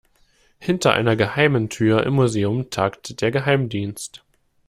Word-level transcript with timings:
Hinter 0.57 0.93
einer 0.93 1.15
geheimen 1.15 1.69
Tür 1.69 2.03
im 2.07 2.13
Museum 2.15 2.71
tagt 2.71 3.21
der 3.21 3.29
Geheimdienst. 3.29 4.23